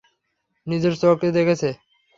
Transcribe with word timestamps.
নিজের 0.67 0.93
চোখে 1.01 1.27
দেখেছ? 1.31 1.61